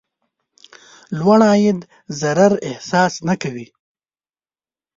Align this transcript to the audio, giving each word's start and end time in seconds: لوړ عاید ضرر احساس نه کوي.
لوړ 1.17 1.39
عاید 1.49 1.79
ضرر 2.21 2.53
احساس 2.69 3.13
نه 3.27 3.35
کوي. 3.41 3.67